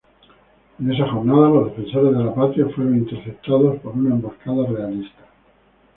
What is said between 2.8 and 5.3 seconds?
interceptados por una emboscada realista.